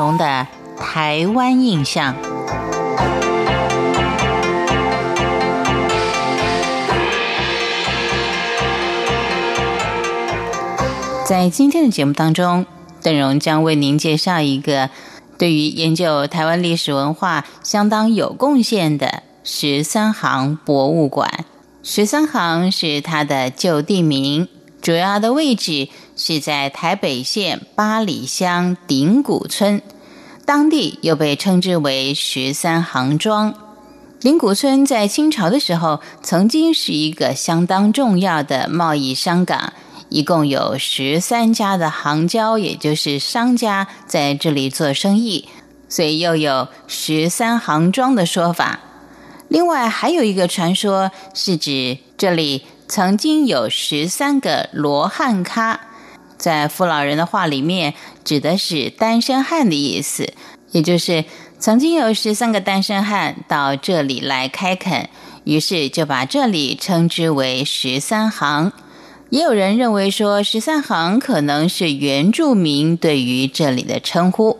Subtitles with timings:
[0.00, 0.46] 荣的
[0.78, 2.16] 台湾印象。
[11.26, 12.64] 在今天的节目当中，
[13.02, 14.88] 邓荣将为您介绍一个
[15.36, 21.44] 对于研究台湾历史文化相当有贡献的十三行博物馆。
[21.82, 24.48] 十三行是它的旧地名，
[24.80, 25.88] 主要的位置
[26.22, 29.80] 是在台北县八里乡顶谷村，
[30.44, 33.54] 当地又被称之为十三行庄。
[34.20, 39.72] 顶谷村在清朝的时候，曾经是一个相当重要的贸易商港。
[40.10, 45.48] 一共有十三家的行交，也就是商家在这里做生意，
[45.88, 48.80] 所以又有十三行庄的说法。
[49.48, 55.80] 另外还有一个传说，是指这里曾经有十三个罗汉咖，
[56.40, 57.92] 在父老人的话里面，
[58.24, 60.32] 指的是单身汉的意思，
[60.70, 61.26] 也就是
[61.58, 65.10] 曾经有十三个单身汉到这里来开垦，
[65.44, 68.72] 于是就把这里称之为十三行。
[69.28, 74.58] 也有人认为说，十三行可能是原住民对于这里的称呼。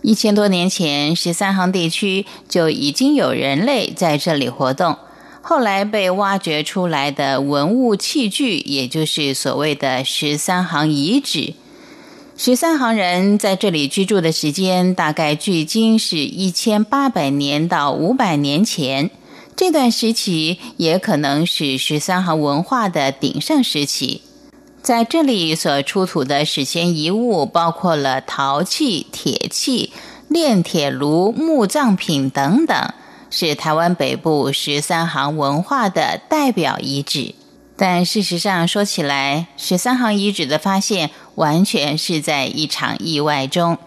[0.00, 4.96] 一千多年前，十三行地区就已经有人类在这里活动。
[5.48, 11.54] 后来被挖掘出来的文物器具，也就是所谓的十三行遗址。
[12.36, 19.10] 十三行人在这里居住的时间，大概距今是一千八百年到五百年前。
[19.56, 24.20] 这段时期也可能是十三行文化的鼎盛时期，
[24.82, 29.94] 在这里所出土的史前遗物包括了陶器、铁器、
[30.28, 32.92] 炼铁炉、墓葬品等等，
[33.30, 37.34] 是台湾北部十三行文化的代表遗址。
[37.76, 43.78] 但事实上说起来，十三行遗址的发现完全是在一场意外中。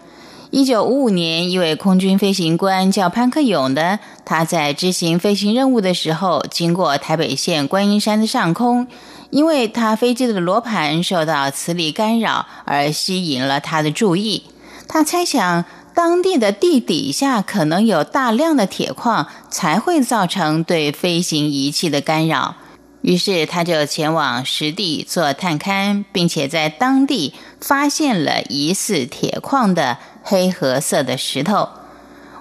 [0.49, 8.85] 一九五五年，一位空军飞行官叫潘克勇的，他在执行飞行任务的时候，经过台北县观音山的上空，
[9.29, 14.43] 因为他飞机的罗盘受到磁力干扰，而吸引了他的注意。
[14.89, 15.63] 他猜想，
[15.93, 22.55] 当地的地底下可能有大量的铁矿，才会造成对飞行仪器的干扰。
[23.01, 29.97] 于是，他就前往实地做探勘，并且在当地发现了疑似铁矿的。
[30.23, 31.69] 黑褐色的石头。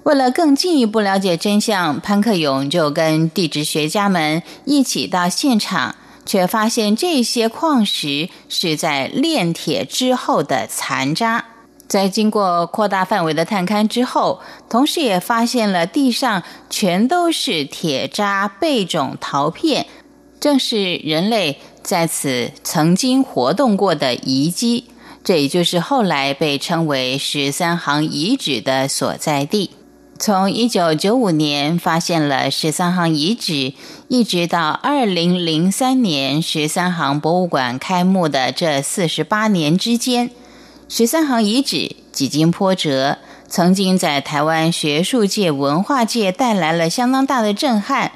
[0.03, 5.95] 为了更进一步了解真相，潘克勇就跟地质学家们一起到现场，
[6.27, 11.47] 却发现这些矿石是在炼铁之后的残渣。
[11.91, 19.87] 在经过扩大范围的探勘之后，同时也发现了地上全都是铁渣贝种陶片，
[20.39, 24.85] 正是人类在此曾经活动过的遗迹。
[25.25, 29.71] 这也就是后来被称为十三行遗址的所在地。
[30.17, 33.73] 从一九九五年发现了十三行遗址，
[34.07, 40.31] 一直到二零零三年十三行博物馆开幕的这四十八年之间，
[40.93, 48.11] 十三行遗址几经波折，曾经在台湾学术界、文化界带来了相当大的震撼。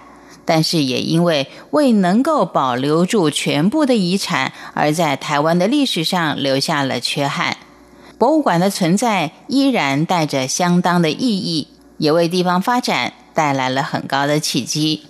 [0.44, 7.58] 但是也因为未能够保留住全部的遗产，而在台湾的历史上留下了缺憾。
[8.18, 11.68] 博物馆的存在依然带着相当的意义，
[11.98, 15.02] 也为地方发展带来了很高的契机。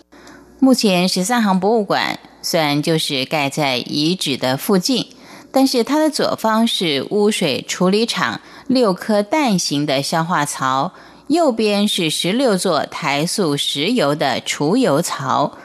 [0.58, 5.06] 目前十三行博物馆虽然就是盖在遗址的附近，
[5.54, 10.92] 但是它的左方是污水处理厂六颗蛋形的消化槽。
[11.28, 15.56] 右边是十六座台塑石油的储油槽，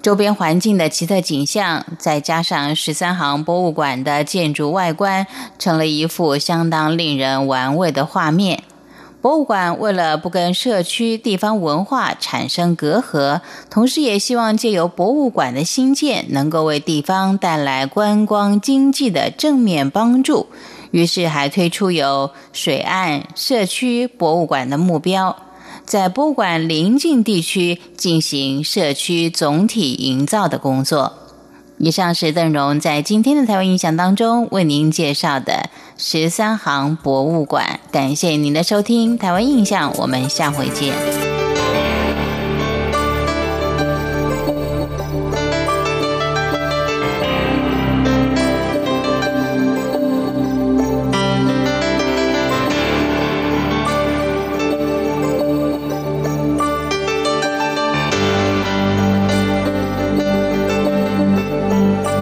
[0.00, 5.26] 周边环境的奇特景象，再加上十三行博物馆的建筑外观，
[5.58, 8.62] 成了一幅相当令人玩味的画面。
[9.22, 20.46] 博物馆为了不跟社区地方文化产生隔阂，同时也希望借由博物馆的兴建，能够为地方带来观光经济的正面帮助。
[20.90, 25.36] 于是还推出有水岸社区博物馆的目标，
[25.84, 31.19] 在博物馆邻近地区进行社区总体营造的工作。
[31.82, 37.80] 以上是邓荣在今天的台湾印象当中为您介绍的十三行博物馆。
[37.90, 41.29] 感谢您的收听，台湾印象，我们下回见。